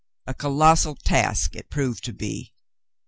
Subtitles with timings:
[0.25, 2.55] A colossal task it proved to be.